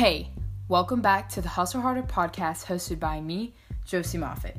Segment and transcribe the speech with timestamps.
[0.00, 0.30] Hey,
[0.66, 3.52] welcome back to the Hustle Harder podcast hosted by me,
[3.84, 4.56] Josie Moffat.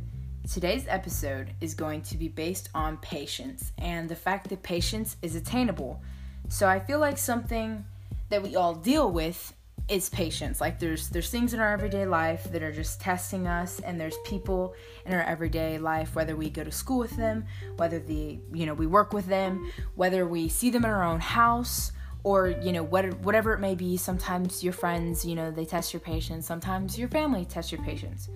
[0.47, 5.33] Today's episode is going to be based on patience and the fact that patience is
[5.33, 5.99] attainable.
[6.47, 7.83] So I feel like something
[8.29, 9.51] that we all deal with
[9.89, 10.61] is patience.
[10.61, 14.17] Like there's there's things in our everyday life that are just testing us and there's
[14.27, 14.75] people
[15.07, 17.47] in our everyday life whether we go to school with them,
[17.77, 21.19] whether the you know we work with them, whether we see them in our own
[21.19, 21.93] house
[22.23, 25.93] or you know what, whatever it may be sometimes your friends you know they test
[25.93, 28.29] your patience sometimes your family tests your patience.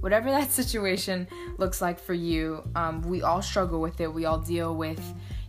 [0.00, 1.28] Whatever that situation
[1.58, 4.12] looks like for you um, we all struggle with it.
[4.12, 5.02] We all deal with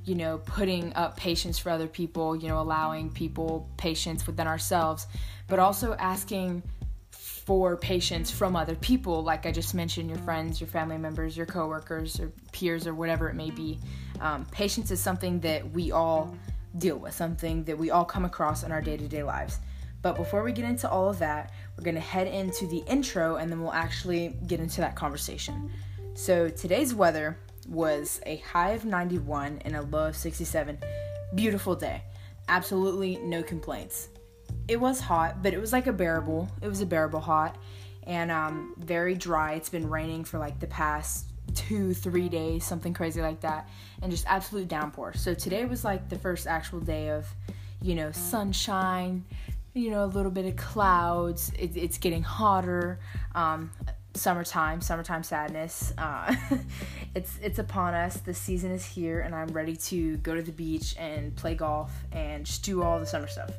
[0.06, 5.06] you know putting up patience for other people you know allowing people patience within ourselves
[5.48, 6.64] but also asking
[7.12, 9.24] for patience from other people.
[9.24, 13.30] Like i just mentioned your friends your family members your coworkers or peers or whatever
[13.30, 13.80] it may be.
[14.22, 16.36] Um, patience is something that we all
[16.78, 19.60] deal with, something that we all come across in our day to day lives.
[20.02, 23.36] But before we get into all of that, we're going to head into the intro
[23.36, 25.72] and then we'll actually get into that conversation.
[26.16, 27.38] So today's weather
[27.68, 30.80] was a high of 91 and a low of 67.
[31.36, 32.04] Beautiful day.
[32.48, 34.10] Absolutely no complaints.
[34.68, 36.50] It was hot, but it was like a bearable.
[36.62, 37.58] It was a bearable hot
[38.04, 39.54] and um, very dry.
[39.54, 43.70] It's been raining for like the past two, three days, something crazy like that,
[44.02, 45.14] and just absolute downpour.
[45.14, 47.28] So today was like the first actual day of,
[47.82, 49.26] you know, sunshine,
[49.74, 51.52] you know, a little bit of clouds.
[51.58, 53.00] It, it's getting hotter.
[53.36, 53.72] Um,
[54.14, 55.94] summertime, summertime sadness.
[55.98, 56.36] Uh,
[57.16, 58.18] it's it's upon us.
[58.18, 61.92] The season is here, and I'm ready to go to the beach and play golf
[62.12, 63.52] and just do all the summer stuff.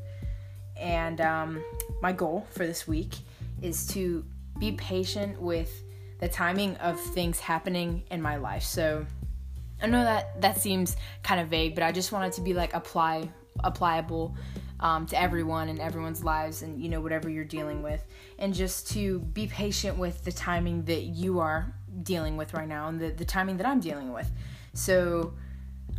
[0.76, 1.64] And um,
[2.00, 3.14] my goal for this week
[3.60, 4.24] is to
[4.58, 5.82] be patient with
[6.22, 8.62] the timing of things happening in my life.
[8.62, 9.04] So
[9.82, 12.54] I know that that seems kind of vague, but I just want it to be
[12.54, 13.28] like apply
[13.64, 14.36] applicable
[14.78, 18.06] um, to everyone and everyone's lives and you know whatever you're dealing with.
[18.38, 21.74] And just to be patient with the timing that you are
[22.04, 24.30] dealing with right now and the, the timing that i'm dealing with.
[24.74, 25.34] So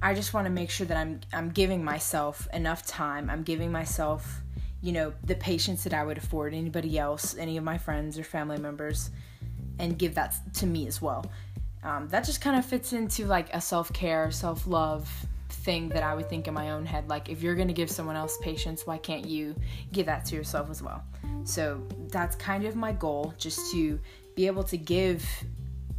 [0.02, 3.30] i just want to make sure that i'm i'm giving myself enough time.
[3.30, 4.42] I'm giving myself
[4.82, 8.24] you know the patience that i would afford anybody else any of my friends or
[8.24, 9.12] family members
[9.80, 11.26] and give that to me as well.
[11.84, 15.10] Um, that just kind of fits into like a self care, self love
[15.50, 17.10] thing that I would think in my own head.
[17.10, 19.56] Like, if you're gonna give someone else patience, why can't you
[19.92, 21.04] give that to yourself as well?
[21.44, 24.00] So, that's kind of my goal, just to
[24.36, 25.26] be able to give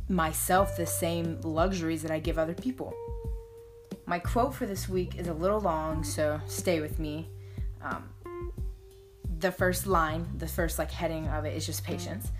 [0.08, 2.94] myself the same luxuries that I give other people.
[4.06, 7.28] My quote for this week is a little long, so stay with me.
[7.82, 8.08] Um,
[9.38, 12.30] the first line, the first like heading of it is just patience.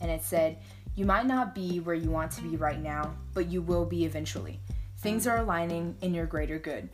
[0.00, 0.58] And it said,
[0.96, 4.06] you might not be where you want to be right now, but you will be
[4.06, 4.58] eventually.
[4.98, 6.88] Things are aligning in your greater good.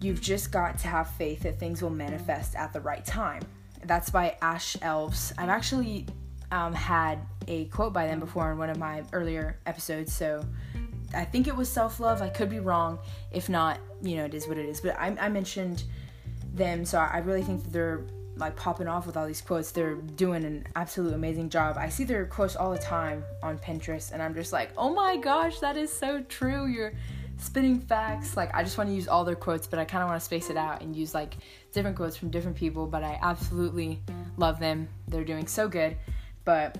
[0.00, 3.42] You've just got to have faith that things will manifest at the right time.
[3.84, 5.32] That's by Ash Elves.
[5.36, 6.06] I've actually
[6.52, 7.18] um, had
[7.48, 10.44] a quote by them before in one of my earlier episodes, so
[11.12, 12.22] I think it was self love.
[12.22, 12.98] I could be wrong.
[13.32, 14.80] If not, you know, it is what it is.
[14.80, 15.84] But I, I mentioned
[16.52, 18.04] them, so I really think that they're
[18.36, 19.70] like popping off with all these quotes.
[19.70, 21.76] They're doing an absolute amazing job.
[21.78, 25.16] I see their quotes all the time on Pinterest, and I'm just like, oh my
[25.16, 26.66] gosh, that is so true.
[26.66, 26.92] You're
[27.38, 28.36] spinning facts.
[28.36, 30.24] Like, I just want to use all their quotes, but I kind of want to
[30.24, 31.34] space it out and use like
[31.72, 32.86] different quotes from different people.
[32.86, 34.02] But I absolutely
[34.36, 34.88] love them.
[35.08, 35.96] They're doing so good.
[36.44, 36.78] But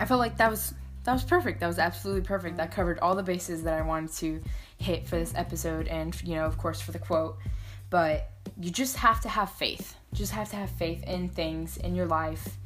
[0.00, 1.60] I felt like that was that was perfect.
[1.60, 2.56] That was absolutely perfect.
[2.56, 4.40] That covered all the bases that I wanted to
[4.78, 7.38] hit for this episode, and you know, of course, for the quote.
[7.90, 11.94] But you just have to have faith just have to have faith in things, in
[11.94, 12.58] your life,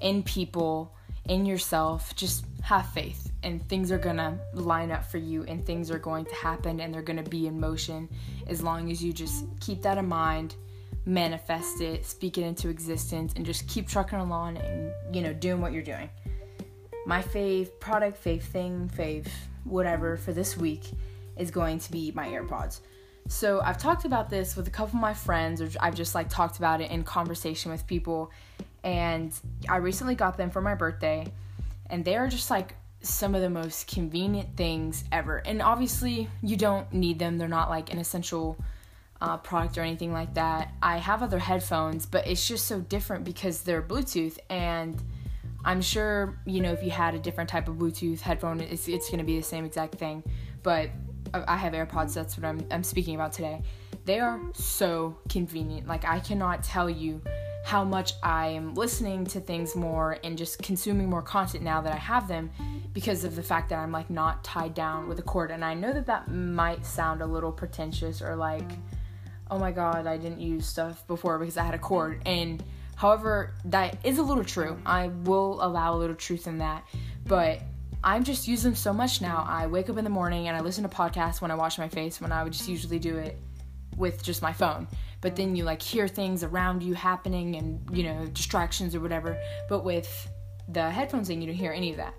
[0.00, 0.94] in people,
[1.26, 2.14] in yourself.
[2.14, 6.24] Just have faith, and things are gonna line up for you, and things are going
[6.26, 8.08] to happen, and they're gonna be in motion
[8.46, 10.54] as long as you just keep that in mind,
[11.06, 15.60] manifest it, speak it into existence, and just keep trucking along and, you know, doing
[15.60, 16.10] what you're doing.
[17.06, 19.26] My fave product, fave thing, fave
[19.64, 20.90] whatever for this week
[21.36, 22.80] is going to be my AirPods.
[23.32, 26.28] So I've talked about this with a couple of my friends, or I've just like
[26.28, 28.30] talked about it in conversation with people.
[28.84, 29.32] And
[29.70, 31.26] I recently got them for my birthday,
[31.86, 35.38] and they are just like some of the most convenient things ever.
[35.38, 38.58] And obviously, you don't need them, they're not like an essential
[39.22, 40.74] uh, product or anything like that.
[40.82, 44.38] I have other headphones, but it's just so different because they're Bluetooth.
[44.50, 45.02] And
[45.64, 49.08] I'm sure, you know, if you had a different type of Bluetooth headphone, it's, it's
[49.08, 50.22] going to be the same exact thing.
[50.62, 50.90] But
[51.34, 53.62] I have AirPods, that's what I'm, I'm speaking about today.
[54.04, 55.86] They are so convenient.
[55.86, 57.20] Like, I cannot tell you
[57.64, 61.92] how much I am listening to things more and just consuming more content now that
[61.92, 62.50] I have them
[62.92, 65.52] because of the fact that I'm like not tied down with a cord.
[65.52, 68.68] And I know that that might sound a little pretentious or like,
[69.50, 72.20] oh my god, I didn't use stuff before because I had a cord.
[72.26, 72.62] And
[73.02, 74.78] However, that is a little true.
[74.86, 76.86] I will allow a little truth in that.
[77.26, 77.60] But
[78.04, 79.44] I'm just using them so much now.
[79.48, 81.88] I wake up in the morning and I listen to podcasts when I wash my
[81.88, 83.38] face when I would just usually do it
[83.96, 84.88] with just my phone.
[85.20, 89.40] But then you like hear things around you happening and, you know, distractions or whatever.
[89.68, 90.28] But with
[90.68, 92.14] the headphones in, you don't hear any of that.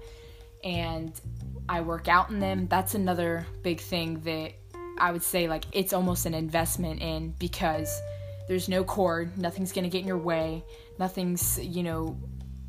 [0.64, 1.20] And
[1.68, 2.68] I work out in them.
[2.68, 4.54] That's another big thing that
[4.98, 8.02] I would say like it's almost an investment in because
[8.48, 10.64] there's no cord, nothing's to get in your way,
[11.00, 12.18] nothing's, you know,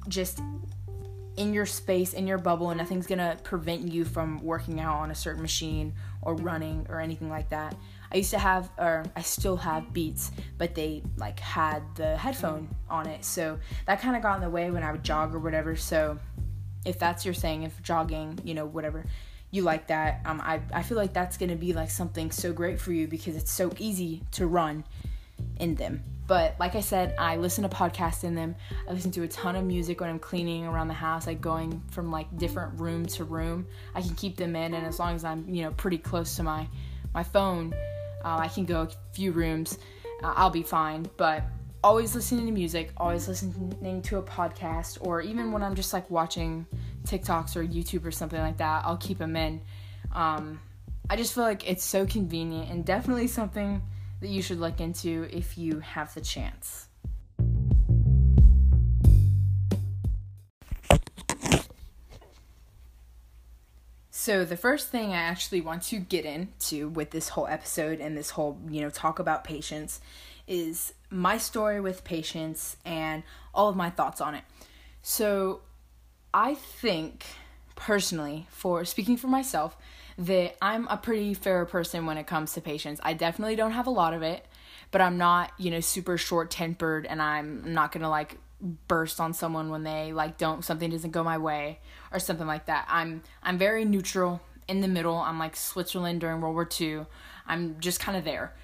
[0.08, 0.40] just
[1.36, 5.10] in your space, in your bubble, and nothing's gonna prevent you from working out on
[5.10, 5.92] a certain machine
[6.22, 7.74] or running or anything like that.
[8.12, 12.74] I used to have, or I still have Beats, but they like had the headphone
[12.88, 15.40] on it, so that kind of got in the way when I would jog or
[15.40, 15.74] whatever.
[15.74, 16.18] So,
[16.84, 19.04] if that's your thing, if jogging, you know, whatever,
[19.50, 22.80] you like that, um, I I feel like that's gonna be like something so great
[22.80, 24.84] for you because it's so easy to run
[25.58, 26.04] in them.
[26.26, 28.56] But like I said, I listen to podcasts in them.
[28.88, 31.82] I listen to a ton of music when I'm cleaning around the house, like going
[31.90, 33.66] from like different room to room.
[33.94, 36.42] I can keep them in, and as long as I'm you know pretty close to
[36.42, 36.66] my
[37.12, 37.74] my phone,
[38.24, 39.78] uh, I can go a few rooms.
[40.22, 41.06] Uh, I'll be fine.
[41.16, 41.44] But
[41.82, 46.10] always listening to music, always listening to a podcast, or even when I'm just like
[46.10, 46.66] watching
[47.06, 49.60] TikToks or YouTube or something like that, I'll keep them in.
[50.12, 50.60] Um,
[51.10, 53.82] I just feel like it's so convenient and definitely something
[54.24, 56.88] that you should look into if you have the chance.
[64.10, 68.16] So the first thing I actually want to get into with this whole episode and
[68.16, 70.00] this whole, you know, talk about patience
[70.46, 74.44] is my story with patience and all of my thoughts on it.
[75.02, 75.60] So
[76.32, 77.26] I think
[77.76, 79.76] personally for speaking for myself
[80.18, 83.00] that I'm a pretty fair person when it comes to patience.
[83.02, 84.46] I definitely don't have a lot of it,
[84.90, 88.38] but I'm not, you know, super short tempered and I'm not gonna like
[88.88, 91.80] burst on someone when they like don't something doesn't go my way
[92.12, 92.86] or something like that.
[92.88, 95.16] I'm I'm very neutral in the middle.
[95.16, 97.06] I'm like Switzerland during World War II.
[97.46, 98.54] I'm just kind of there.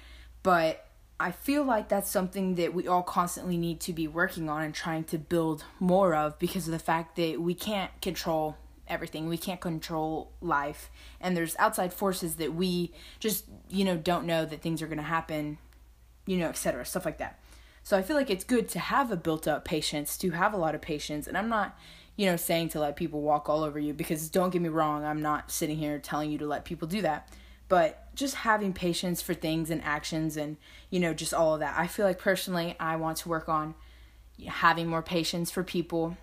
[0.43, 0.87] But
[1.19, 4.73] I feel like that's something that we all constantly need to be working on and
[4.73, 8.57] trying to build more of because of the fact that we can't control
[8.91, 9.27] everything.
[9.27, 10.91] We can't control life.
[11.19, 14.97] And there's outside forces that we just, you know, don't know that things are going
[14.97, 15.57] to happen,
[16.25, 16.85] you know, etc.
[16.85, 17.39] Stuff like that.
[17.83, 20.57] So I feel like it's good to have a built up patience, to have a
[20.57, 21.25] lot of patience.
[21.25, 21.77] And I'm not,
[22.15, 25.03] you know, saying to let people walk all over you because don't get me wrong,
[25.03, 27.29] I'm not sitting here telling you to let people do that.
[27.67, 30.57] But just having patience for things and actions and,
[30.89, 31.73] you know, just all of that.
[31.77, 33.75] I feel like personally, I want to work on
[34.45, 36.17] having more patience for people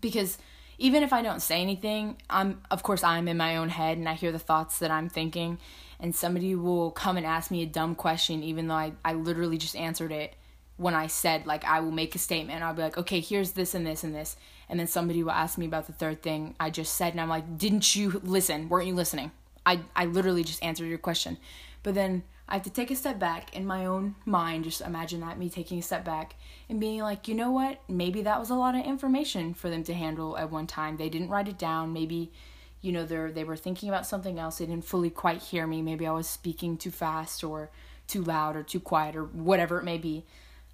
[0.00, 0.38] because
[0.78, 4.08] even if I don't say anything, I'm of course I'm in my own head and
[4.08, 5.58] I hear the thoughts that I'm thinking
[5.98, 9.58] and somebody will come and ask me a dumb question even though I, I literally
[9.58, 10.34] just answered it
[10.76, 13.74] when I said like I will make a statement I'll be like, okay, here's this
[13.74, 14.36] and this and this
[14.68, 17.28] and then somebody will ask me about the third thing I just said and I'm
[17.28, 18.68] like, didn't you listen?
[18.68, 19.30] Weren't you listening?
[19.66, 21.36] I I literally just answered your question.
[21.82, 24.64] But then I have to take a step back in my own mind.
[24.64, 26.36] Just imagine that me taking a step back
[26.68, 27.80] and being like, you know what?
[27.88, 30.96] Maybe that was a lot of information for them to handle at one time.
[30.96, 31.92] They didn't write it down.
[31.92, 32.32] Maybe,
[32.80, 34.58] you know, they're they were thinking about something else.
[34.58, 35.82] They didn't fully quite hear me.
[35.82, 37.70] Maybe I was speaking too fast or
[38.06, 40.24] too loud or too quiet or whatever it may be.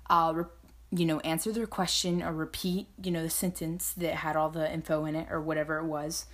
[0.09, 0.45] I'll, re-
[0.91, 4.71] you know, answer their question or repeat, you know, the sentence that had all the
[4.71, 6.27] info in it or whatever it was,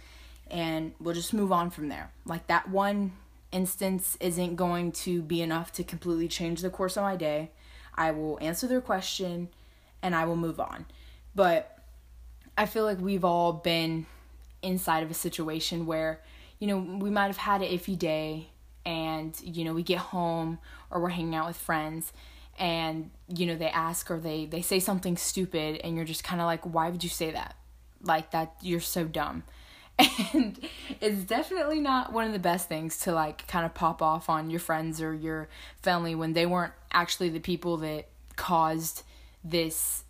[0.51, 2.11] and we'll just move on from there.
[2.25, 3.13] Like that one
[3.53, 7.51] instance isn't going to be enough to completely change the course of my day.
[7.95, 9.49] I will answer their question
[10.03, 10.87] and I will move on.
[11.35, 11.79] But
[12.57, 14.07] I feel like we've all been
[14.63, 16.21] inside of a situation where,
[16.59, 18.51] you know, we might have had an iffy day
[18.85, 20.59] and, you know, we get home
[20.91, 22.13] or we're hanging out with friends
[22.59, 26.41] and, you know, they ask or they, they say something stupid and you're just kind
[26.41, 27.55] of like, why would you say that?
[28.03, 29.45] Like that, you're so dumb
[30.33, 30.59] and
[31.01, 34.51] it's definitely not one of the best things to like kind of pop off on
[34.51, 35.49] your friends or your
[35.83, 39.03] family when they weren't actually the people that caused
[39.43, 40.05] this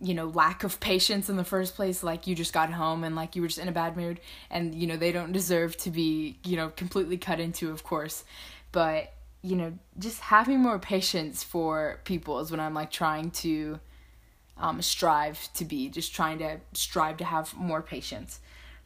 [0.00, 2.02] you know lack of patience in the first place.
[2.02, 4.74] Like you just got home and like you were just in a bad mood and
[4.74, 8.24] you know they don't deserve to be you know completely cut into of course.
[8.72, 9.12] But
[9.42, 13.78] you know just having more patience for people is what i'm like trying to
[14.56, 18.38] um, strive to be just trying to strive to have more patience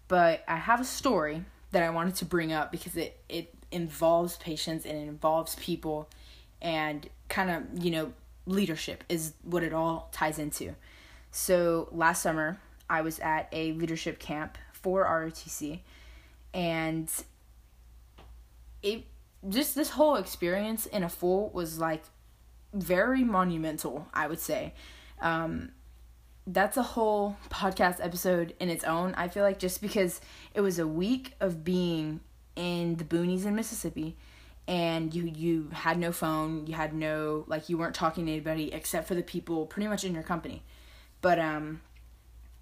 [0.09, 4.37] but I have a story that I wanted to bring up because it it involves
[4.37, 6.09] patience and it involves people
[6.63, 8.13] and kind of, you know,
[8.47, 10.75] leadership is what it all ties into.
[11.31, 12.59] So last summer,
[12.89, 15.81] I was at a leadership camp for ROTC
[16.55, 17.11] and
[18.83, 19.05] it
[19.49, 22.05] just this whole experience in a full was like
[22.73, 24.75] very monumental, I would say.
[25.21, 25.73] Um,
[26.47, 29.15] that's a whole podcast episode in its own.
[29.15, 30.21] I feel like just because
[30.55, 32.21] it was a week of being
[32.55, 34.17] in the boonies in Mississippi
[34.69, 38.73] and you you had no phone, you had no like you weren't talking to anybody
[38.73, 40.63] except for the people pretty much in your company.
[41.21, 41.81] But um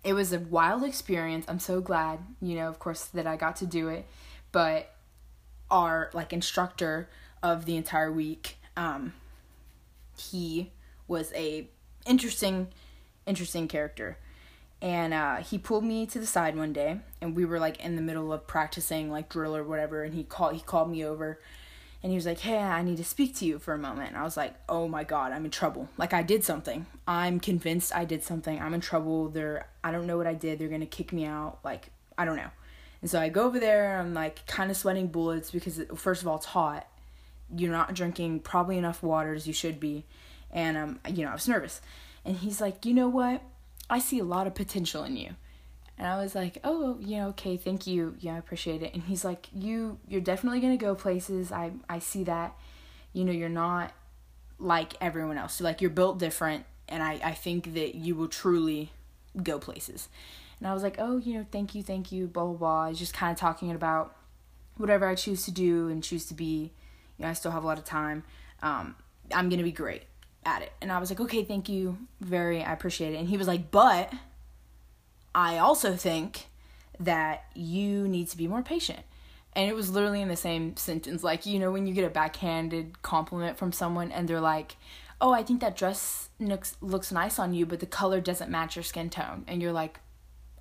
[0.02, 1.44] it was a wild experience.
[1.48, 4.06] I'm so glad, you know, of course that I got to do it.
[4.52, 4.90] But
[5.70, 7.08] our like instructor
[7.42, 9.12] of the entire week, um
[10.16, 10.72] he
[11.06, 11.68] was a
[12.06, 12.68] interesting
[13.26, 14.18] interesting character.
[14.82, 17.96] And uh, he pulled me to the side one day, and we were like in
[17.96, 20.02] the middle of practicing like drill or whatever.
[20.02, 21.40] And he called he called me over,
[22.02, 24.18] and he was like, "Hey, I need to speak to you for a moment." And
[24.18, 25.88] I was like, "Oh my god, I'm in trouble.
[25.96, 26.84] Like I did something.
[27.08, 28.60] I'm convinced I did something.
[28.60, 29.30] I'm in trouble.
[29.30, 30.58] They're I don't know what I did.
[30.58, 31.60] They're gonna kick me out.
[31.64, 31.88] Like
[32.18, 32.50] I don't know."
[33.00, 33.98] And so I go over there.
[33.98, 36.86] I'm like kind of sweating bullets because first of all, it's hot.
[37.56, 40.04] You're not drinking probably enough water as you should be,
[40.50, 41.80] and um, you know, I was nervous.
[42.24, 43.42] And he's like, you know what?
[43.88, 45.34] I see a lot of potential in you.
[45.96, 48.16] And I was like, oh, you know, okay, thank you.
[48.18, 48.94] Yeah, I appreciate it.
[48.94, 51.52] And he's like, you, you're definitely gonna go places.
[51.52, 52.54] I, I see that.
[53.12, 53.92] You know, you're not
[54.58, 55.54] like everyone else.
[55.54, 58.90] So like you're built different, and I, I think that you will truly
[59.40, 60.08] go places.
[60.58, 62.84] And I was like, oh, you know, thank you, thank you, blah blah blah.
[62.84, 64.16] I was just kind of talking about
[64.76, 66.72] whatever I choose to do and choose to be.
[67.18, 68.24] You know, I still have a lot of time.
[68.62, 68.96] Um,
[69.32, 70.02] I'm gonna be great
[70.44, 70.72] at it.
[70.80, 73.18] And I was like, okay, thank you very, I appreciate it.
[73.18, 74.12] And he was like, but
[75.34, 76.46] I also think
[77.00, 79.00] that you need to be more patient.
[79.56, 81.22] And it was literally in the same sentence.
[81.22, 84.76] Like, you know, when you get a backhanded compliment from someone and they're like,
[85.20, 88.76] oh, I think that dress looks, looks nice on you, but the color doesn't match
[88.76, 89.44] your skin tone.
[89.46, 90.00] And you're like,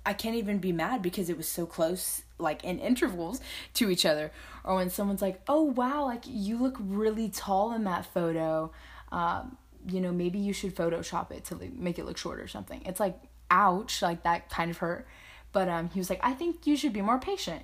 [0.06, 3.40] I can't even be mad because it was so close, like in intervals
[3.74, 4.30] to each other.
[4.62, 8.70] Or when someone's like, oh, wow, like you look really tall in that photo.
[9.10, 12.82] Um, you know, maybe you should Photoshop it to make it look short or something.
[12.84, 13.18] It's like,
[13.50, 15.06] ouch, like that kind of hurt.
[15.52, 17.62] But um, he was like, I think you should be more patient.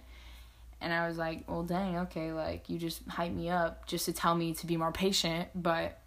[0.80, 4.12] And I was like, well, dang, okay, like you just hype me up just to
[4.12, 5.98] tell me to be more patient, but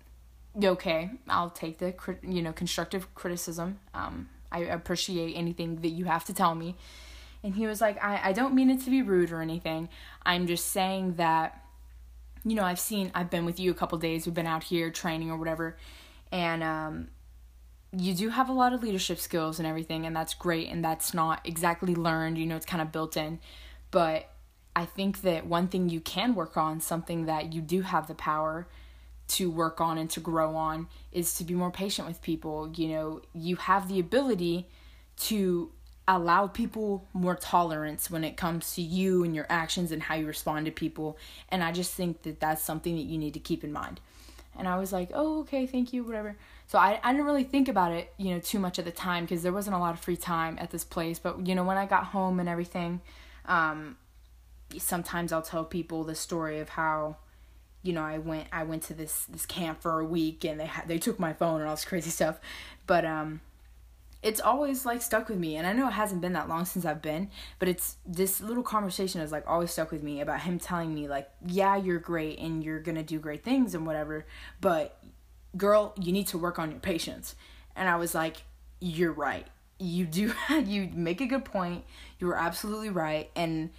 [0.64, 1.94] okay, I'll take the
[2.24, 3.80] you know constructive criticism.
[3.94, 6.76] Um, I appreciate anything that you have to tell me.
[7.44, 9.90] And he was like, I, I don't mean it to be rude or anything.
[10.26, 11.62] I'm just saying that,
[12.46, 14.90] you know, I've seen, I've been with you a couple days, we've been out here
[14.92, 15.76] training or whatever,
[16.34, 17.08] and um,
[17.96, 21.14] you do have a lot of leadership skills and everything and that's great and that's
[21.14, 23.40] not exactly learned you know it's kind of built in.
[23.92, 24.30] But
[24.76, 28.16] i think that one thing you can work on something that you do have the
[28.16, 28.68] power
[29.28, 32.70] to work on and to grow on is to be more patient with people.
[32.76, 34.68] You know you have the ability
[35.30, 35.72] to
[36.08, 40.26] allow people more tolerance when it comes to you and your actions and how you
[40.26, 41.16] respond to people.
[41.50, 44.00] And i just think that that's something that you need to keep in mind
[44.58, 46.36] and I was like, oh, okay, thank you, whatever.
[46.68, 49.26] So I, I didn't really think about it, you know, too much at the time
[49.26, 51.20] because there wasn't a lot of free time at this place.
[51.20, 53.02] But, you know, when I got home and everything,
[53.46, 53.98] um,
[54.78, 57.18] sometimes I'll tell people the story of how,
[57.82, 60.66] you know, I went I went to this this camp for a week and they
[60.66, 62.40] had they took my phone and all this crazy stuff.
[62.88, 63.42] But um
[64.24, 66.86] it's always like stuck with me and i know it hasn't been that long since
[66.86, 70.58] i've been but it's this little conversation has like always stuck with me about him
[70.58, 74.26] telling me like yeah you're great and you're gonna do great things and whatever
[74.62, 75.04] but
[75.56, 77.36] girl you need to work on your patience
[77.76, 78.44] and i was like
[78.84, 79.48] you're right.
[79.80, 80.34] You do
[80.66, 81.86] you make a good point.
[82.20, 83.70] You were absolutely right and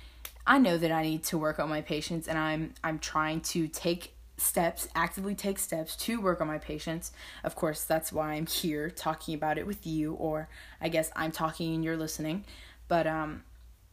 [0.47, 3.67] i know that i need to work on my patience and i'm i'm trying to
[3.67, 7.13] take steps, actively take steps to work on my patience.
[7.43, 10.49] Of course, that's why I'm here talking about it with you, or
[10.81, 12.45] I guess I'm talking and you're listening.
[12.89, 13.45] But um,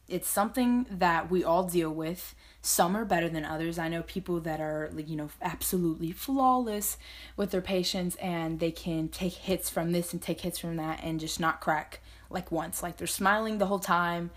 [0.08, 2.34] it's something that we all deal with.
[2.60, 3.78] Some are better than others.
[3.78, 6.96] I know people that are, you know, absolutely flawless
[7.36, 11.00] with their patience and they can take hits from this and take hits from that
[11.02, 12.82] and just not crack like once.
[12.82, 14.30] Like they're smiling the whole time.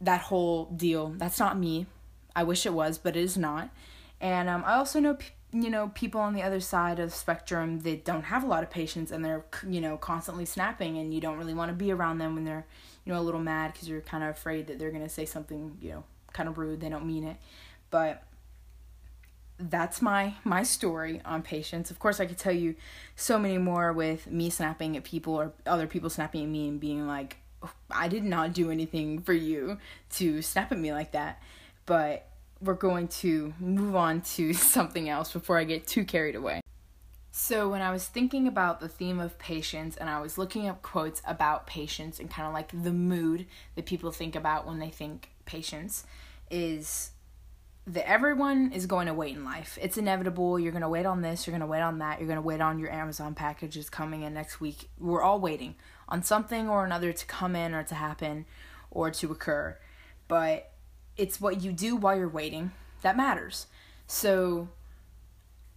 [0.00, 1.08] That whole deal.
[1.16, 1.86] That's not me.
[2.34, 3.70] I wish it was, but it is not.
[4.20, 5.16] And um, I also know,
[5.52, 8.62] you know, people on the other side of the spectrum that don't have a lot
[8.62, 11.90] of patience and they're, you know, constantly snapping and you don't really want to be
[11.90, 12.66] around them when they're,
[13.04, 15.24] you know, a little mad because you're kind of afraid that they're going to say
[15.24, 16.80] something, you know, kind of rude.
[16.80, 17.36] They don't mean it.
[17.90, 18.22] But
[19.58, 21.90] that's my my story on patience.
[21.90, 22.76] Of course, I could tell you
[23.16, 26.80] so many more with me snapping at people or other people snapping at me and
[26.80, 27.36] being like,
[27.90, 29.78] I did not do anything for you
[30.12, 31.42] to snap at me like that.
[31.84, 32.26] But
[32.60, 36.60] we're going to move on to something else before I get too carried away.
[37.32, 40.82] So, when I was thinking about the theme of patience and I was looking up
[40.82, 44.90] quotes about patience and kind of like the mood that people think about when they
[44.90, 46.04] think patience,
[46.50, 47.12] is
[47.86, 49.78] that everyone is going to wait in life.
[49.80, 50.58] It's inevitable.
[50.58, 52.42] You're going to wait on this, you're going to wait on that, you're going to
[52.42, 54.88] wait on your Amazon packages coming in next week.
[54.98, 55.76] We're all waiting
[56.08, 58.46] on something or another to come in or to happen
[58.90, 59.78] or to occur.
[60.28, 60.69] But
[61.16, 63.66] it's what you do while you're waiting that matters.
[64.06, 64.68] So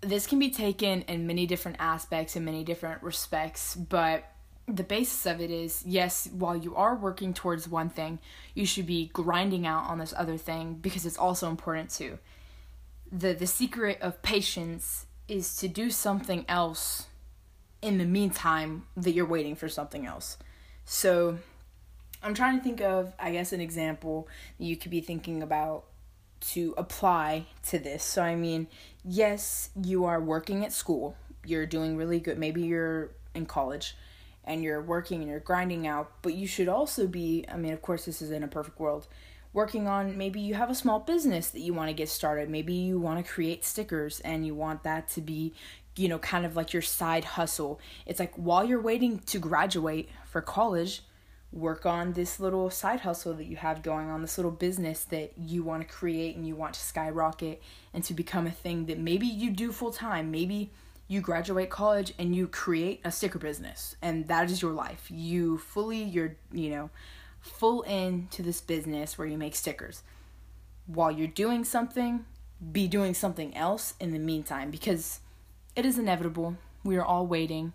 [0.02, 4.30] this can be taken in many different aspects in many different respects, but
[4.68, 8.20] the basis of it is yes, while you are working towards one thing,
[8.54, 12.18] you should be grinding out on this other thing because it's also important too.
[13.12, 17.08] The the secret of patience is to do something else
[17.82, 20.38] in the meantime that you're waiting for something else.
[20.86, 21.40] So
[22.24, 24.28] I'm trying to think of I guess an example
[24.58, 25.86] you could be thinking about
[26.52, 28.04] to apply to this.
[28.04, 28.68] So I mean,
[29.04, 31.16] yes, you are working at school.
[31.46, 32.38] You're doing really good.
[32.38, 33.96] Maybe you're in college
[34.46, 37.82] and you're working and you're grinding out, but you should also be, I mean, of
[37.82, 39.08] course, this is in a perfect world,
[39.54, 42.50] working on maybe you have a small business that you want to get started.
[42.50, 45.54] Maybe you want to create stickers and you want that to be,
[45.96, 47.80] you know, kind of like your side hustle.
[48.06, 51.04] It's like while you're waiting to graduate for college,
[51.54, 55.32] work on this little side hustle that you have going on, this little business that
[55.38, 57.62] you want to create and you want to skyrocket
[57.94, 60.32] and to become a thing that maybe you do full time.
[60.32, 60.72] Maybe
[61.08, 65.58] you graduate college and you create a sticker business and that is your life you
[65.58, 66.90] fully you're you know
[67.40, 70.02] full into this business where you make stickers
[70.88, 72.26] while you're doing something
[72.72, 75.20] be doing something else in the meantime because
[75.76, 77.74] it is inevitable we are all waiting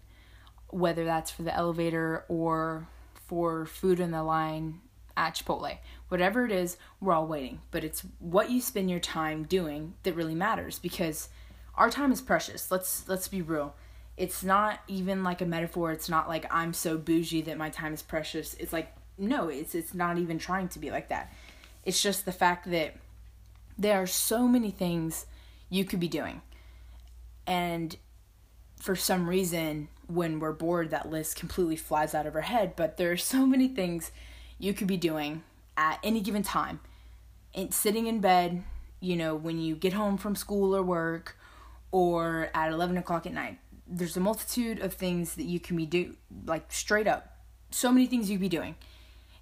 [0.69, 2.89] whether that's for the elevator or
[3.29, 4.81] for food in the line
[5.17, 5.79] at Chipotle.
[6.09, 7.61] Whatever it is, we're all waiting.
[7.71, 11.29] But it's what you spend your time doing that really matters because
[11.75, 12.71] our time is precious.
[12.71, 13.75] Let's let's be real.
[14.17, 15.93] It's not even like a metaphor.
[15.93, 18.55] It's not like I'm so bougie that my time is precious.
[18.55, 21.33] It's like no, it's it's not even trying to be like that.
[21.85, 22.97] It's just the fact that
[23.77, 25.27] there are so many things
[25.69, 26.41] you could be doing.
[27.47, 27.97] And
[28.81, 32.75] for some reason, when we're bored, that list completely flies out of our head.
[32.75, 34.11] But there are so many things
[34.59, 35.45] you could be doing
[35.77, 36.81] at any given time.
[37.55, 38.65] And sitting in bed,
[39.01, 41.37] you know, when you get home from school or work,
[41.91, 43.59] or at 11 o'clock at night.
[43.87, 47.39] There's a multitude of things that you can be do like straight up.
[47.71, 48.75] So many things you could be doing.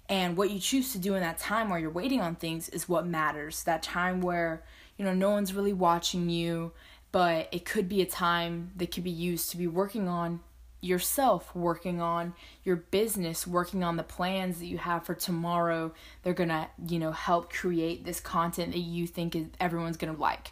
[0.09, 2.87] And what you choose to do in that time while you're waiting on things is
[2.87, 3.63] what matters.
[3.63, 4.63] That time where,
[4.97, 6.71] you know, no one's really watching you,
[7.11, 10.39] but it could be a time that could be used to be working on
[10.81, 15.93] yourself, working on your business, working on the plans that you have for tomorrow.
[16.23, 20.13] They're going to, you know, help create this content that you think is, everyone's going
[20.13, 20.51] to like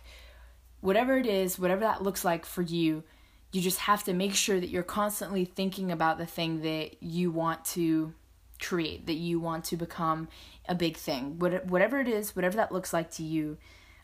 [0.85, 3.03] whatever it is, whatever that looks like for you,
[3.51, 7.31] you just have to make sure that you're constantly thinking about the thing that you
[7.31, 8.13] want to
[8.61, 10.27] create, that you want to become
[10.69, 11.39] a big thing.
[11.39, 13.57] Whatever it is, whatever that looks like to you,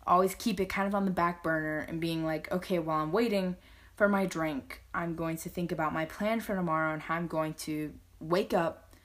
[0.07, 3.11] always keep it kind of on the back burner and being like, okay, while I'm
[3.11, 3.57] waiting
[4.01, 7.27] for my drink, I'm going to think about my plan for tomorrow and how I'm
[7.27, 8.95] going to wake up,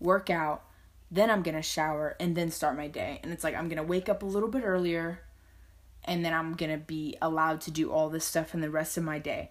[0.00, 0.64] work out,
[1.10, 3.20] then I'm going to shower and then start my day.
[3.22, 5.20] And it's like I'm going to wake up a little bit earlier
[6.04, 9.04] and then I'm gonna be allowed to do all this stuff in the rest of
[9.04, 9.50] my day.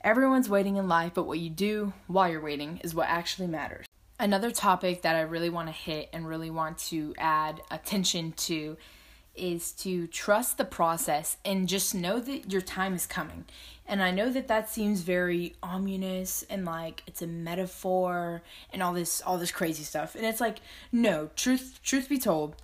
[0.00, 3.86] Everyone's waiting in life, but what you do while you're waiting is what actually matters.
[4.18, 8.78] Another topic that I really want to hit and really want to add attention to
[9.38, 13.44] is to trust the process and just know that your time is coming.
[13.86, 18.92] And I know that that seems very ominous and like it's a metaphor and all
[18.92, 20.14] this all this crazy stuff.
[20.14, 20.58] And it's like
[20.92, 22.56] no, truth truth be told,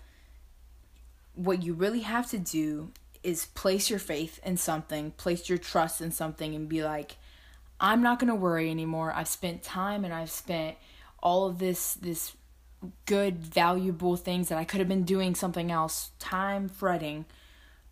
[1.34, 2.90] what you really have to do
[3.22, 7.16] is place your faith in something, place your trust in something, and be like,
[7.80, 9.12] I'm not gonna worry anymore.
[9.12, 10.76] I've spent time and I've spent
[11.22, 12.32] all of this this
[13.06, 17.24] good, valuable things that I could have been doing something else, time fretting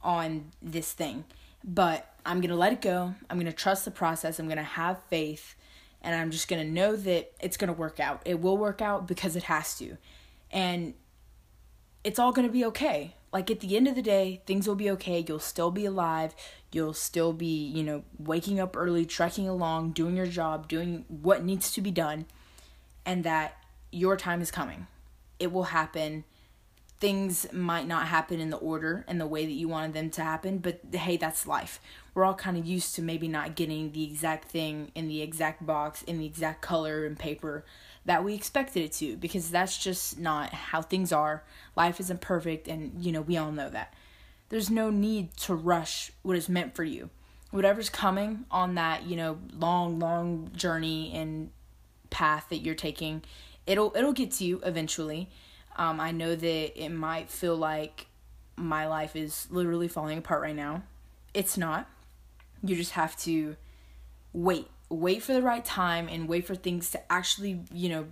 [0.03, 1.25] on this thing.
[1.65, 3.15] But I'm gonna let it go.
[3.31, 4.39] I'm gonna trust the process.
[4.39, 5.55] I'm gonna have faith
[6.01, 8.23] and I'm just gonna know that it's gonna work out.
[8.25, 9.97] It will work out because it has to.
[10.51, 10.95] And
[12.05, 14.91] it's all gonna be okay like at the end of the day, things will be
[14.91, 15.25] okay.
[15.27, 16.35] You'll still be alive.
[16.71, 21.43] You'll still be, you know, waking up early, trekking along, doing your job, doing what
[21.43, 22.27] needs to be done,
[23.07, 23.57] and that
[23.93, 24.89] your time is coming.
[25.39, 26.25] It will happen.
[26.99, 30.23] Things might not happen in the order and the way that you wanted them to
[30.23, 31.81] happen, but hey, that's life.
[32.15, 35.67] We're all kind of used to maybe not getting the exact thing in the exact
[35.67, 37.65] box, in the exact color and paper
[38.05, 41.45] that we expected it to because that's just not how things are.
[41.77, 43.95] Life isn't perfect, and you know, we all know that.
[44.49, 47.11] There's no need to rush what is meant for you.
[47.51, 51.51] Whatever's coming on that, you know, long, long journey and
[52.11, 53.23] path that you're taking,
[53.67, 55.31] it'll it'll get to you eventually.
[55.77, 58.07] Um, I know that it might feel like
[58.57, 60.83] my life is literally falling apart right now.
[61.33, 61.89] It's not.
[62.63, 63.57] You just have to
[64.33, 64.69] wait.
[64.91, 68.07] Wait for the right time and wait for things to actually, you know,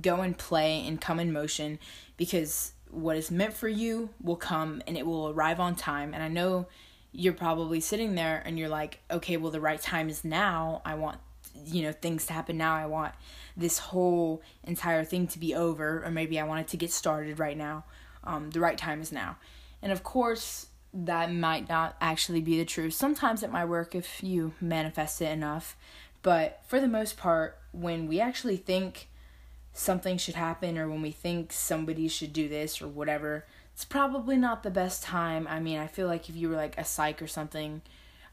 [0.00, 1.78] go and play and come in motion
[2.16, 6.14] because what is meant for you will come and it will arrive on time.
[6.14, 6.66] And I know
[7.12, 10.82] you're probably sitting there and you're like, okay, well, the right time is now.
[10.84, 11.18] I want,
[11.66, 12.74] you know, things to happen now.
[12.74, 13.14] I want
[13.56, 17.38] this whole entire thing to be over, or maybe I want it to get started
[17.38, 17.84] right now.
[18.24, 19.36] Um, the right time is now.
[19.82, 22.94] And of course, that might not actually be the truth.
[22.94, 25.76] Sometimes it might work if you manifest it enough.
[26.22, 29.08] But for the most part, when we actually think
[29.72, 34.36] something should happen or when we think somebody should do this or whatever, it's probably
[34.36, 35.46] not the best time.
[35.48, 37.82] I mean, I feel like if you were like a psych or something,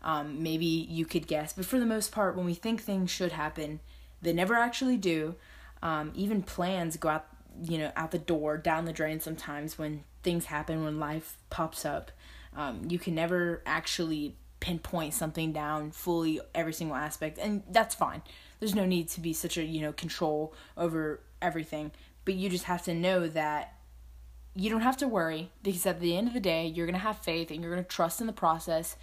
[0.04, 1.54] um, maybe you could guess.
[1.54, 3.80] But for the most part, when we think things should happen,
[4.22, 5.36] they never actually do.
[5.82, 7.28] Um, even plans go out,
[7.64, 11.86] you know, out the door, down the drain sometimes when things happen, when life pops
[11.86, 12.12] up.
[12.56, 18.22] Um, you can never actually pinpoint something down fully every single aspect and that's fine
[18.62, 21.92] there's no need to be such a you know control over everything
[22.24, 23.76] but you just have to know that
[24.56, 27.00] you don't have to worry because at the end of the day you're going to
[27.00, 28.96] have faith and you're going to trust in the process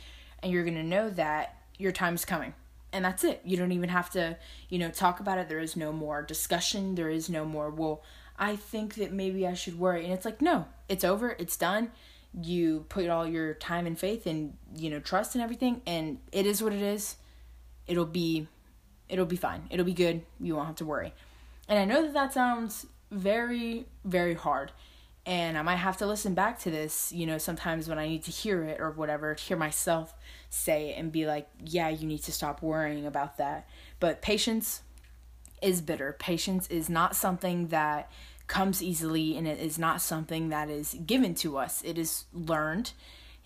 [0.42, 2.55] and you're going to know that your time's coming.
[2.92, 3.40] And that's it.
[3.44, 4.37] You don't even have to
[4.68, 5.48] you know talk about it.
[5.48, 6.94] There is no more discussion.
[6.94, 8.03] There is no more well
[8.42, 10.05] i think that maybe i should worry.
[10.05, 11.37] And it's like no it's over.
[11.38, 11.92] It's done.
[12.40, 16.46] You put all your time and faith and you know trust and everything and it
[16.46, 17.16] is what it is.
[17.87, 18.48] It'll be
[19.09, 19.68] it'll be fine.
[19.70, 20.22] It'll be good.
[20.40, 21.12] You won't have to worry.
[21.68, 24.72] And i know that that sounds very very hard
[25.26, 28.22] and i might have to listen back to this you know sometimes when i need
[28.22, 30.14] to hear it or whatever hear myself
[30.48, 34.83] say it and be like yeah you need to stop worrying about that but patience
[35.61, 38.11] is bitter patience is not something that
[38.50, 41.83] comes easily and it is not something that is given to us.
[41.85, 42.90] It is learned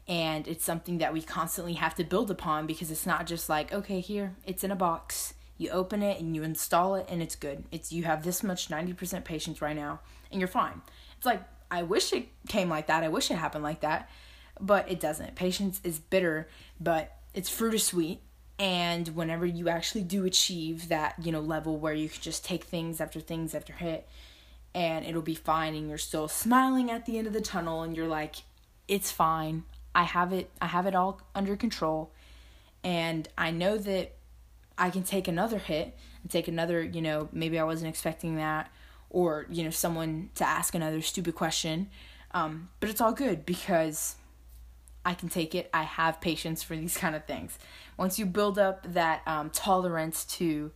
[0.08, 3.70] and it's something that we constantly have to build upon because it's not just like,
[3.70, 5.34] okay, here, it's in a box.
[5.58, 7.64] You open it and you install it and it's good.
[7.70, 10.00] It's you have this much 90% patience right now
[10.32, 10.80] and you're fine.
[11.18, 11.42] It's like
[11.74, 13.02] I wish it came like that.
[13.02, 14.08] I wish it happened like that,
[14.60, 15.34] but it doesn't.
[15.34, 16.48] Patience is bitter,
[16.80, 18.20] but its fruit is sweet
[18.58, 22.64] and whenever you actually do achieve that you know level where you can just take
[22.64, 24.08] things after things after hit
[24.74, 27.96] and it'll be fine and you're still smiling at the end of the tunnel and
[27.96, 28.36] you're like
[28.86, 32.12] it's fine i have it i have it all under control
[32.84, 34.14] and i know that
[34.78, 38.70] i can take another hit and take another you know maybe i wasn't expecting that
[39.14, 41.88] or you know someone to ask another stupid question
[42.32, 44.16] um, but it's all good because
[45.04, 47.58] i can take it i have patience for these kind of things
[47.96, 50.70] once you build up that um, tolerance to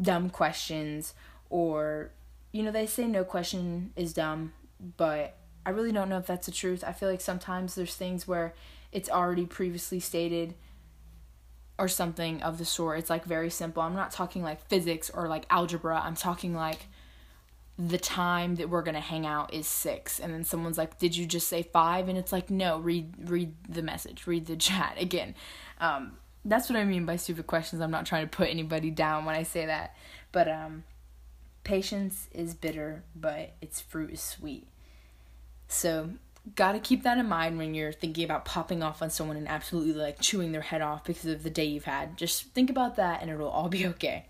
[0.00, 1.14] dumb questions
[1.50, 2.12] or
[2.52, 4.52] you know, they say no question is dumb,
[4.96, 6.82] but I really don't know if that's the truth.
[6.86, 8.54] I feel like sometimes there's things where
[8.90, 10.54] it's already previously stated
[11.78, 12.98] or something of the sort.
[12.98, 13.82] It's like very simple.
[13.82, 16.00] I'm not talking like physics or like algebra.
[16.02, 16.86] I'm talking like
[17.78, 21.24] the time that we're gonna hang out is six and then someone's like did you
[21.24, 25.34] just say five and it's like no read read the message read the chat again
[25.80, 29.24] um, that's what i mean by stupid questions i'm not trying to put anybody down
[29.24, 29.94] when i say that
[30.32, 30.82] but um,
[31.68, 34.68] Patience is bitter, but its fruit is sweet.
[35.68, 36.12] So,
[36.54, 39.92] gotta keep that in mind when you're thinking about popping off on someone and absolutely
[39.92, 42.16] like chewing their head off because of the day you've had.
[42.16, 44.24] Just think about that and it'll all be okay.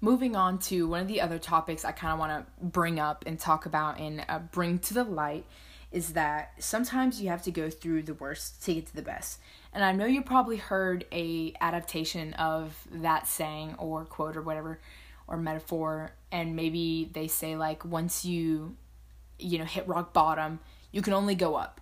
[0.00, 3.24] Moving on to one of the other topics I kind of want to bring up
[3.26, 5.44] and talk about and uh, bring to the light
[5.92, 9.40] is that sometimes you have to go through the worst to get to the best.
[9.72, 14.80] And I know you probably heard a adaptation of that saying or quote or whatever
[15.26, 18.76] or metaphor and maybe they say like once you
[19.38, 20.58] you know hit rock bottom
[20.90, 21.80] you can only go up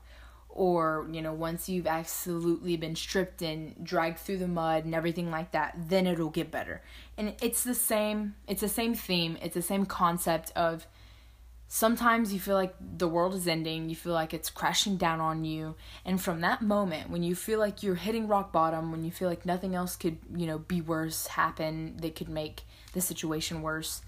[0.48, 5.30] or you know once you've absolutely been stripped and dragged through the mud and everything
[5.30, 6.82] like that then it'll get better
[7.16, 10.86] and it's the same it's the same theme it's the same concept of
[11.70, 15.44] sometimes you feel like the world is ending you feel like it's crashing down on
[15.44, 19.10] you and from that moment when you feel like you're hitting rock bottom when you
[19.10, 23.62] feel like nothing else could you know be worse happen that could make the situation
[23.62, 24.02] worse,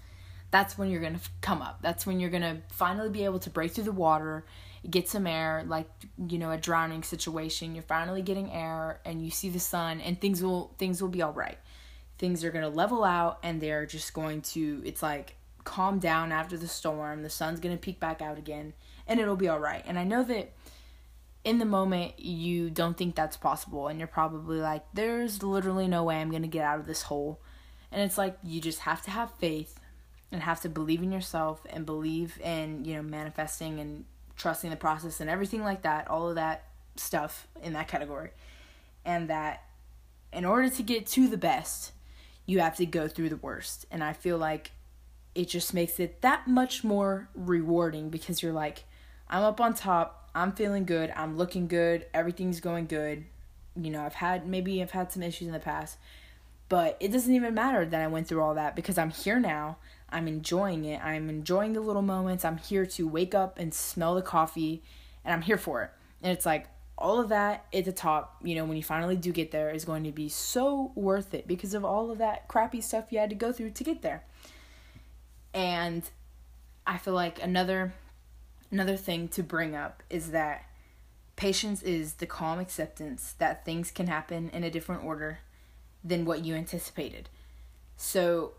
[0.51, 1.79] that's when you're going to come up.
[1.81, 4.45] That's when you're going to finally be able to break through the water,
[4.89, 5.87] get some air, like,
[6.27, 7.75] you know, a drowning situation.
[7.75, 11.21] You're finally getting air and you see the sun and things will things will be
[11.21, 11.57] all right.
[12.17, 16.31] Things are going to level out and they're just going to it's like calm down
[16.31, 17.21] after the storm.
[17.21, 18.73] The sun's going to peek back out again
[19.07, 19.83] and it'll be all right.
[19.85, 20.53] And I know that
[21.43, 26.03] in the moment you don't think that's possible and you're probably like there's literally no
[26.03, 27.41] way I'm going to get out of this hole
[27.91, 29.79] and it's like you just have to have faith
[30.31, 34.05] and have to believe in yourself and believe in, you know, manifesting and
[34.41, 36.07] trusting the process and everything like that.
[36.07, 38.31] All of that stuff in that category.
[39.05, 39.63] And that
[40.33, 41.91] in order to get to the best,
[42.45, 43.85] you have to go through the worst.
[43.91, 44.71] And I feel like
[45.35, 48.83] it just makes it that much more rewarding because you're like,
[49.29, 53.25] I'm up on top, I'm feeling good, I'm looking good, everything's going good.
[53.75, 55.97] You know, I've had maybe I've had some issues in the past,
[56.67, 59.77] but it doesn't even matter that I went through all that because I'm here now.
[60.11, 61.03] I'm enjoying it.
[61.03, 62.43] I'm enjoying the little moments.
[62.43, 64.83] I'm here to wake up and smell the coffee
[65.23, 65.91] and I'm here for it.
[66.21, 69.31] And it's like all of that at the top, you know, when you finally do
[69.31, 72.81] get there is going to be so worth it because of all of that crappy
[72.81, 74.23] stuff you had to go through to get there.
[75.53, 76.03] And
[76.85, 77.93] I feel like another
[78.71, 80.65] another thing to bring up is that
[81.35, 85.39] patience is the calm acceptance that things can happen in a different order
[86.03, 87.29] than what you anticipated.
[87.97, 88.53] So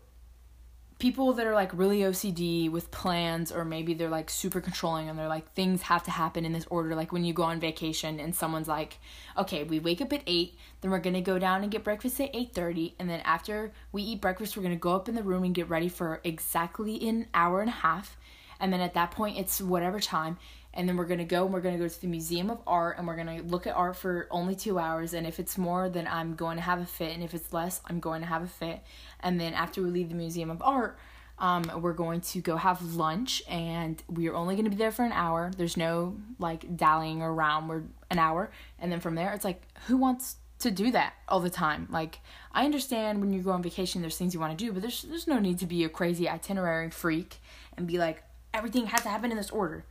[1.03, 5.19] people that are like really OCD with plans, or maybe they're like super controlling and
[5.19, 6.95] they're like things have to happen in this order.
[6.95, 8.99] Like when you go on vacation and someone's like,
[9.37, 12.33] "Okay, we wake up at eight, then we're gonna go down and get breakfast at
[12.33, 15.43] eight thirty, and then after we eat breakfast, we're gonna go up in the room
[15.43, 18.15] and get ready for exactly an hour and a half,
[18.61, 20.37] and then at that point it's whatever time."
[20.73, 23.07] And then we're gonna go and we're gonna go to the museum of art and
[23.07, 26.35] we're gonna look at art for only two hours and if it's more then i'm
[26.35, 28.81] going to have a fit and if it's less i'm going to have a fit
[29.23, 30.99] and then after we leave the Museum of Art,
[31.39, 35.03] um, we're going to go have lunch, and we are only to be there for
[35.03, 35.51] an hour.
[35.57, 37.69] There's no like dallying around.
[37.69, 41.39] We're an hour, and then from there, it's like, who wants to do that all
[41.39, 41.87] the time?
[41.89, 42.19] Like,
[42.51, 45.01] I understand when you go on vacation, there's things you want to do, but there's
[45.03, 47.37] there's no need to be a crazy itinerary freak
[47.77, 49.85] and be like, everything has to happen in this order.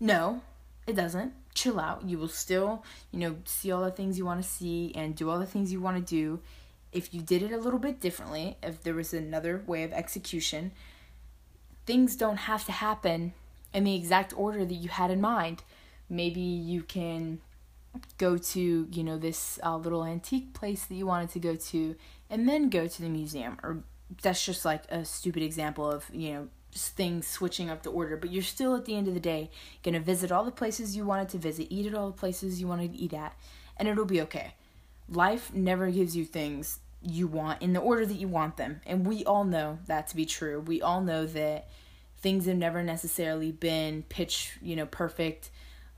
[0.00, 0.42] No,
[0.86, 1.32] it doesn't.
[1.54, 2.04] Chill out.
[2.04, 5.30] You will still, you know, see all the things you want to see and do
[5.30, 6.40] all the things you want to do
[6.94, 10.70] if you did it a little bit differently, if there was another way of execution,
[11.84, 13.34] things don't have to happen
[13.74, 15.64] in the exact order that you had in mind.
[16.08, 17.40] Maybe you can
[18.16, 21.96] go to, you know, this uh, little antique place that you wanted to go to
[22.30, 23.82] and then go to the museum or
[24.22, 28.30] that's just like a stupid example of, you know, things switching up the order, but
[28.30, 29.50] you're still at the end of the day
[29.82, 32.60] going to visit all the places you wanted to visit, eat at all the places
[32.60, 33.36] you wanted to eat at,
[33.76, 34.54] and it'll be okay.
[35.08, 38.80] Life never gives you things you want in the order that you want them.
[38.86, 40.60] And we all know that to be true.
[40.60, 41.68] We all know that
[42.18, 45.50] things have never necessarily been pitch, you know, perfect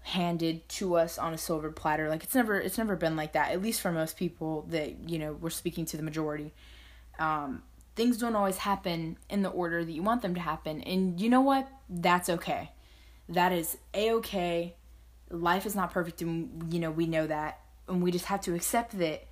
[0.03, 2.09] handed to us on a silver platter.
[2.09, 3.53] Like it's never it's never been like that.
[3.53, 6.53] At least for most people that, you know, we're speaking to the majority.
[7.19, 7.63] Um
[7.97, 10.83] things don't always happen in the order that you want them to happen.
[10.83, 11.69] And you know what?
[11.89, 12.71] That's okay.
[13.29, 14.77] That is a okay.
[15.31, 17.61] Life is not perfect and you know, we know that.
[17.89, 19.27] And we just have to accept that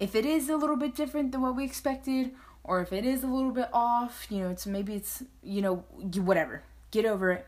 [0.00, 2.32] if it is a little bit different than what we expected
[2.64, 5.76] or if it is a little bit off you know it's maybe it's you know
[6.16, 7.46] whatever get over it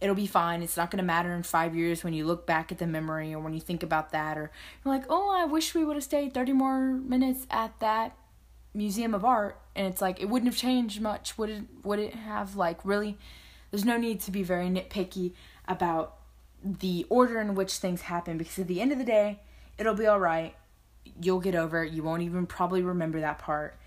[0.00, 2.72] it'll be fine it's not going to matter in five years when you look back
[2.72, 4.50] at the memory or when you think about that or
[4.84, 8.16] you're like oh i wish we would have stayed 30 more minutes at that
[8.72, 12.14] museum of art and it's like it wouldn't have changed much would it would it
[12.14, 13.18] have like really
[13.70, 15.32] there's no need to be very nitpicky
[15.66, 16.16] about
[16.62, 19.40] the order in which things happen because at the end of the day
[19.76, 20.54] it'll be all right
[21.20, 21.92] you'll get over it.
[21.92, 23.78] You won't even probably remember that part.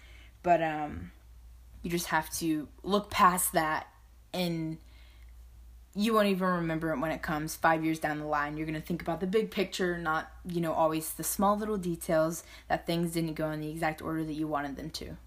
[0.41, 1.11] But um
[1.81, 3.87] you just have to look past that
[4.33, 4.77] and
[5.95, 8.57] you won't even remember it when it comes 5 years down the line.
[8.57, 11.77] You're going to think about the big picture, not, you know, always the small little
[11.77, 15.17] details that things didn't go in the exact order that you wanted them to.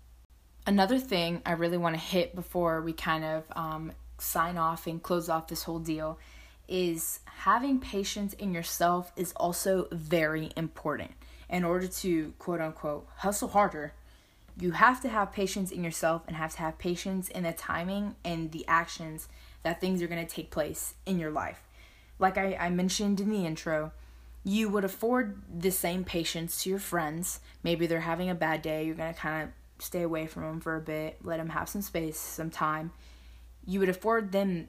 [0.66, 5.00] Another thing I really want to hit before we kind of um, sign off and
[5.00, 6.18] close off this whole deal
[6.66, 11.12] is having patience in yourself is also very important
[11.48, 13.92] in order to quote unquote hustle harder,
[14.58, 18.16] you have to have patience in yourself and have to have patience in the timing
[18.24, 19.28] and the actions
[19.66, 21.60] that things are going to take place in your life.
[22.20, 23.90] Like I, I mentioned in the intro,
[24.44, 27.40] you would afford the same patience to your friends.
[27.64, 30.60] Maybe they're having a bad day, you're going to kind of stay away from them
[30.60, 32.92] for a bit, let them have some space, some time.
[33.66, 34.68] You would afford them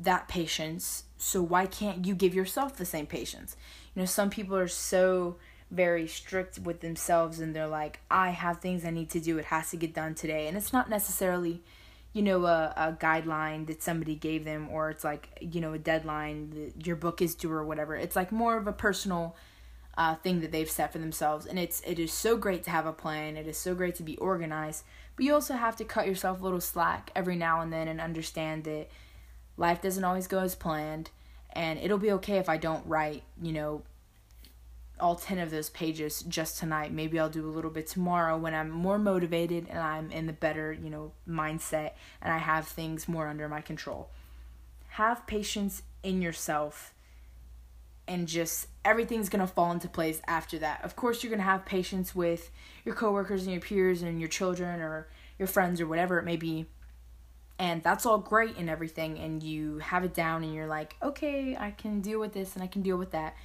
[0.00, 3.56] that patience, so why can't you give yourself the same patience?
[3.94, 5.36] You know, some people are so
[5.70, 9.44] very strict with themselves and they're like, I have things I need to do, it
[9.44, 10.48] has to get done today.
[10.48, 11.62] And it's not necessarily,
[12.14, 15.78] you know, a, a guideline that somebody gave them or it's like, you know, a
[15.78, 17.96] deadline your book is due or whatever.
[17.96, 19.36] It's like more of a personal
[19.98, 21.44] uh, thing that they've set for themselves.
[21.44, 23.36] And it's it is so great to have a plan.
[23.36, 24.84] It is so great to be organized.
[25.16, 28.00] But you also have to cut yourself a little slack every now and then and
[28.00, 28.88] understand that
[29.56, 31.10] life doesn't always go as planned.
[31.52, 33.82] And it'll be okay if I don't write, you know,
[35.00, 36.92] all 10 of those pages just tonight.
[36.92, 40.32] Maybe I'll do a little bit tomorrow when I'm more motivated and I'm in the
[40.32, 44.10] better, you know, mindset and I have things more under my control.
[44.90, 46.94] Have patience in yourself
[48.06, 50.84] and just everything's gonna fall into place after that.
[50.84, 52.50] Of course, you're gonna have patience with
[52.84, 56.36] your coworkers and your peers and your children or your friends or whatever it may
[56.36, 56.66] be.
[57.58, 61.56] And that's all great and everything, and you have it down, and you're like, okay,
[61.56, 63.36] I can deal with this and I can deal with that.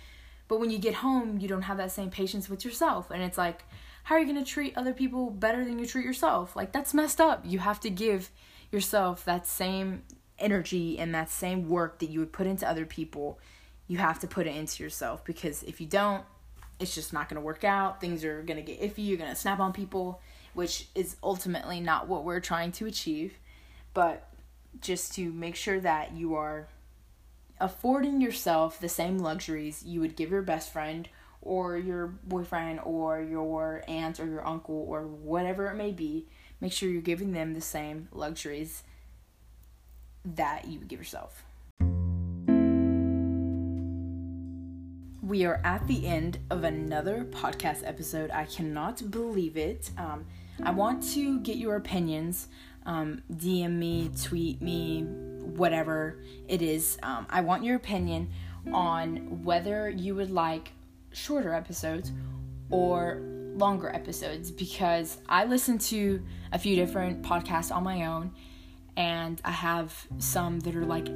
[0.50, 3.38] But when you get home, you don't have that same patience with yourself, and it's
[3.38, 3.64] like,
[4.04, 6.58] how are you gonna treat other people better than you treat yourself?
[6.58, 7.44] Like, that's messed up.
[7.46, 8.32] You have to give
[8.72, 10.04] yourself that same
[10.38, 13.40] energy and that same work that you would put into other people
[13.90, 16.24] you have to put it into yourself because if you don't,
[16.80, 18.00] it's just not going to work out.
[18.00, 19.06] Things are going to get iffy.
[19.06, 20.22] You're going to snap on people,
[20.54, 23.34] which is ultimately not what we're trying to achieve.
[23.96, 24.30] But
[24.80, 26.68] just to make sure that you are
[27.60, 31.10] affording yourself the same luxuries you would give your best friend
[31.42, 36.28] or your boyfriend or your aunt or your uncle or whatever it may be,
[36.60, 38.84] make sure you're giving them the same luxuries
[40.26, 41.44] that you would give yourself.
[45.30, 48.32] we are at the end of another podcast episode.
[48.32, 49.92] I cannot believe it.
[49.96, 50.26] Um,
[50.64, 52.48] I want to get your opinions.
[52.84, 55.06] Um, DM me, tweet me,
[55.58, 56.98] whatever it is.
[57.04, 58.30] Um, I want your opinion
[58.72, 60.72] on whether you would like
[61.12, 62.12] shorter episodes
[62.70, 63.22] or
[63.56, 68.32] longer episodes because I listen to a few different podcasts on my own
[68.96, 71.10] and I have some that are like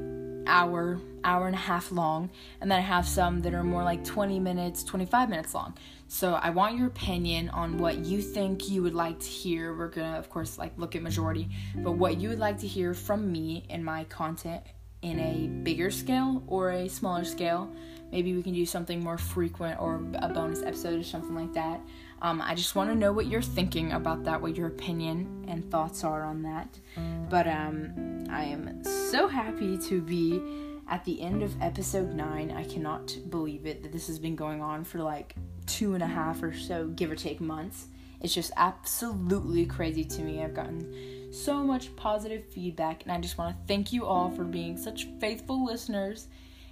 [0.47, 2.29] hour, hour and a half long,
[2.61, 5.73] and then I have some that are more like 20 minutes, 25 minutes long.
[6.13, 9.73] So I want your opinion on what you think you would like to hear.
[9.73, 12.93] We're gonna, of course, like look at majority, but what you would like to hear
[12.93, 14.61] from me in my content
[15.01, 17.67] in a bigger scale or a smaller scale.
[18.11, 21.81] Maybe we can do something more frequent or a bonus episode or something like that.
[22.21, 25.69] Um, I just want to know what you're thinking about that, what your opinion and
[25.71, 26.79] thoughts are on that.
[27.27, 30.39] But um, I am so happy to be
[30.87, 32.51] at the end of episode 9.
[32.51, 36.07] I cannot believe it that this has been going on for like two and a
[36.07, 37.87] half or so, give or take months.
[38.21, 40.43] It's just absolutely crazy to me.
[40.43, 44.43] I've gotten so much positive feedback, and I just want to thank you all for
[44.43, 46.27] being such faithful listeners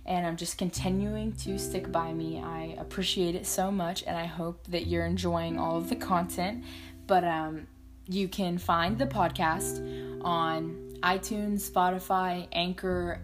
[0.06, 2.41] and I'm just continuing to stick by me.
[2.41, 6.63] I appreciate it so much, and I hope that you're enjoying all of the content.
[7.08, 7.67] But um,
[8.08, 9.80] you can find the podcast
[10.23, 13.21] on iTunes, Spotify, Anchor,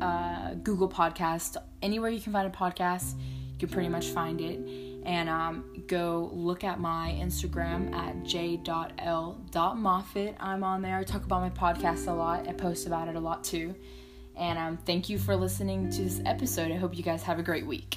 [0.00, 4.87] uh, Google Podcast, anywhere you can find a podcast, you can pretty much find it.
[5.08, 8.66] And um, go look at my Instagram at j.l.moffat.
[10.38, 10.98] I'm on there.
[10.98, 12.46] I talk about my podcast a lot.
[12.46, 13.74] I post about it a lot too.
[14.36, 16.70] And um, thank you for listening to this episode.
[16.70, 17.96] I hope you guys have a great week.